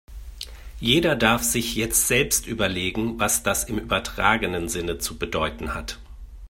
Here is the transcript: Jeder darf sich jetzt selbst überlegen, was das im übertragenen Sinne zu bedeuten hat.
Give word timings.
Jeder 0.79 1.15
darf 1.15 1.43
sich 1.43 1.75
jetzt 1.75 2.07
selbst 2.07 2.47
überlegen, 2.47 3.19
was 3.19 3.43
das 3.43 3.65
im 3.65 3.77
übertragenen 3.77 4.67
Sinne 4.67 4.97
zu 4.97 5.19
bedeuten 5.19 5.75
hat. 5.75 5.99